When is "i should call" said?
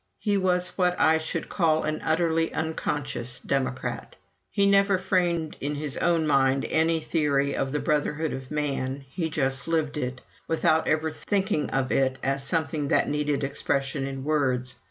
0.99-1.83